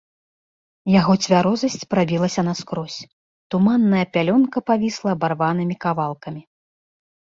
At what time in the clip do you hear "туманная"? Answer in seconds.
3.57-4.03